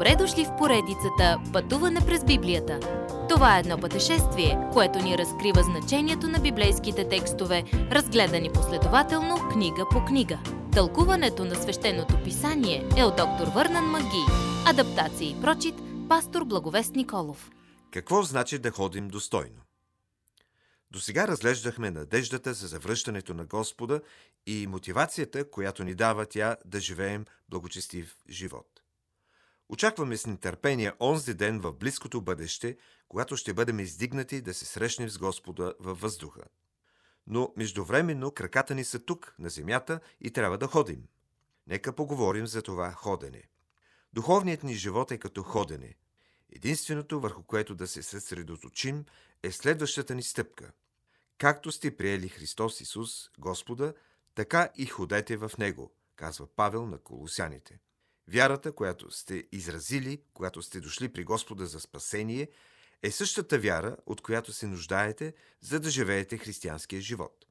[0.00, 2.80] Добре дошли в поредицата Пътуване през Библията.
[3.28, 10.04] Това е едно пътешествие, което ни разкрива значението на библейските текстове, разгледани последователно книга по
[10.04, 10.38] книга.
[10.72, 14.24] Тълкуването на свещеното писание е от доктор Върнан Маги.
[14.66, 15.74] Адаптация и прочит,
[16.08, 17.50] пастор Благовест Николов.
[17.90, 19.60] Какво значи да ходим достойно?
[20.90, 24.00] До сега разглеждахме надеждата за завръщането на Господа
[24.46, 28.79] и мотивацията, която ни дава тя да живеем благочестив живот.
[29.72, 32.76] Очакваме с нетърпение онзи ден в близкото бъдеще,
[33.08, 36.42] когато ще бъдем издигнати да се срещнем с Господа във въздуха.
[37.26, 41.02] Но междувременно краката ни са тук, на земята, и трябва да ходим.
[41.66, 43.42] Нека поговорим за това ходене.
[44.12, 45.94] Духовният ни живот е като ходене.
[46.52, 49.04] Единственото, върху което да се съсредоточим,
[49.42, 50.72] е следващата ни стъпка.
[51.38, 53.94] Както сте приели Христос Исус, Господа,
[54.34, 57.78] така и ходете в Него, казва Павел на колосяните.
[58.32, 62.48] Вярата, която сте изразили, когато сте дошли при Господа за спасение,
[63.02, 67.46] е същата вяра, от която се нуждаете, за да живеете християнския живот.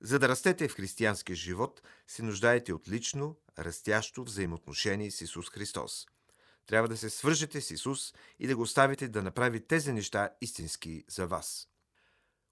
[0.00, 6.06] За да растете в християнския живот, се нуждаете от лично, растящо взаимоотношение с Исус Христос.
[6.66, 11.04] Трябва да се свържете с Исус и да го оставите да направи тези неща истински
[11.08, 11.68] за вас.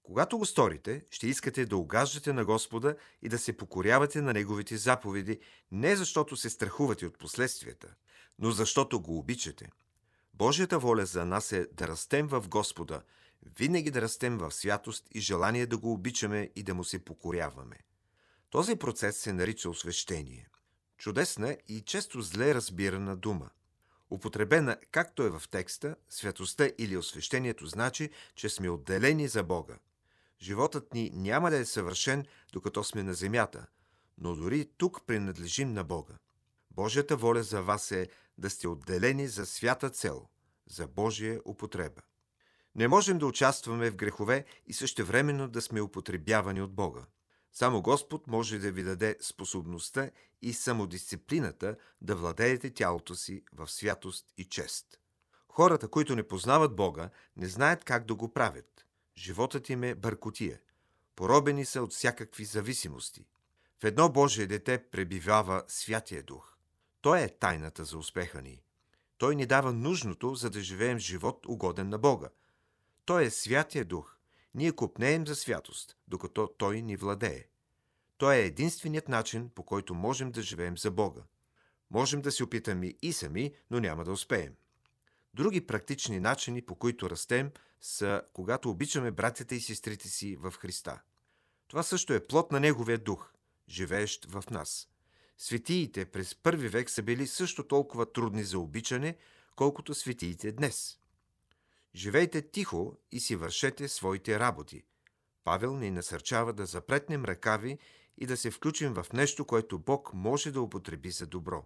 [0.05, 4.77] Когато го сторите, ще искате да угаждате на Господа и да се покорявате на Неговите
[4.77, 5.39] заповеди,
[5.71, 7.87] не защото се страхувате от последствията,
[8.39, 9.69] но защото го обичате.
[10.33, 13.01] Божията воля за нас е да растем в Господа,
[13.57, 17.77] винаги да растем в святост и желание да го обичаме и да му се покоряваме.
[18.49, 20.47] Този процес се нарича освещение.
[20.97, 23.49] Чудесна и често зле разбирана дума.
[24.09, 29.77] Употребена както е в текста, святостта или освещението значи, че сме отделени за Бога.
[30.41, 33.65] Животът ни няма да е съвършен, докато сме на земята,
[34.17, 36.13] но дори тук принадлежим на Бога.
[36.71, 40.27] Божията воля за вас е да сте отделени за свята цел,
[40.69, 42.01] за Божия употреба.
[42.75, 47.05] Не можем да участваме в грехове и същевременно да сме употребявани от Бога.
[47.53, 54.25] Само Господ може да ви даде способността и самодисциплината да владеете тялото си в святост
[54.37, 54.85] и чест.
[55.47, 58.84] Хората, които не познават Бога, не знаят как да го правят.
[59.17, 60.59] Животът им е бъркотия.
[61.15, 63.25] Поробени са от всякакви зависимости.
[63.81, 66.55] В едно Божие дете пребивава Святия Дух.
[67.01, 68.61] Той е тайната за успеха ни.
[69.17, 72.29] Той ни дава нужното, за да живеем живот угоден на Бога.
[73.05, 74.17] Той е Святия Дух.
[74.53, 77.45] Ние купнеем за святост, докато Той ни владее.
[78.17, 81.21] Той е единственият начин, по който можем да живеем за Бога.
[81.91, 84.55] Можем да се опитаме и сами, но няма да успеем.
[85.35, 87.51] Други практични начини, по които растем,
[87.81, 91.01] са когато обичаме братята и сестрите си в Христа.
[91.67, 93.31] Това също е плод на Неговия дух,
[93.69, 94.87] живеещ в нас.
[95.37, 99.17] Светиите през първи век са били също толкова трудни за обичане,
[99.55, 100.99] колкото светиите днес.
[101.95, 104.83] Живейте тихо и си вършете своите работи.
[105.43, 107.77] Павел ни насърчава да запретнем ръкави
[108.17, 111.65] и да се включим в нещо, което Бог може да употреби за добро.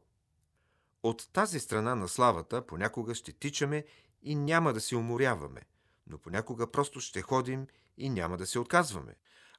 [1.04, 3.86] От тази страна на славата понякога ще тичаме
[4.22, 5.62] и няма да се уморяваме–
[6.10, 7.68] но понякога просто ще ходим
[7.98, 9.16] и няма да се отказваме.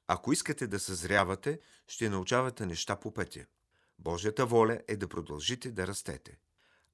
[0.07, 3.45] Ако искате да съзрявате, ще научавате неща по пътя.
[3.99, 6.39] Божията воля е да продължите да растете.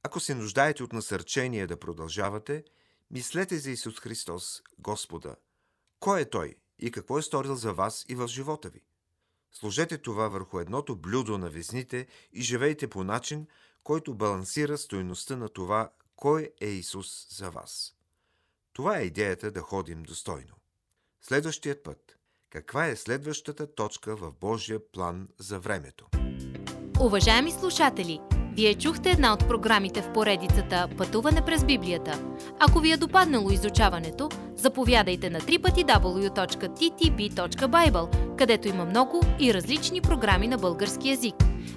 [0.02, 2.64] Ако се нуждаете от насърчение да продължавате,
[3.10, 5.36] мислете за Исус Христос, Господа.
[6.00, 8.82] Кой е Той и какво е сторил за вас и в живота ви?
[9.52, 13.46] Сложете това върху едното блюдо на везните и живейте по начин,
[13.86, 17.94] който балансира стоеността на това, кой е Исус за вас.
[18.72, 20.54] Това е идеята да ходим достойно.
[21.22, 22.16] Следващият път.
[22.50, 26.06] Каква е следващата точка в Божия план за времето?
[27.00, 28.20] Уважаеми слушатели,
[28.52, 32.36] вие чухте една от програмите в поредицата Пътуване през Библията.
[32.58, 36.76] Ако ви е допаднало изучаването, заповядайте на www.ttb.bible,
[38.36, 41.34] където има много и различни програми на български язик.